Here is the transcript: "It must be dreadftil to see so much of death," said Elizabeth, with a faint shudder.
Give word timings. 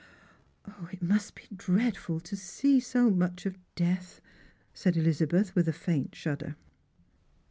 "It 0.91 0.99
must 1.03 1.35
be 1.35 1.43
dreadftil 1.53 2.23
to 2.23 2.35
see 2.35 2.79
so 2.79 3.11
much 3.11 3.45
of 3.45 3.59
death," 3.75 4.19
said 4.73 4.97
Elizabeth, 4.97 5.53
with 5.53 5.67
a 5.67 5.73
faint 5.73 6.15
shudder. 6.15 6.55